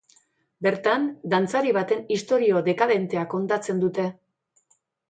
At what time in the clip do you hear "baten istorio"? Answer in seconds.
1.79-2.65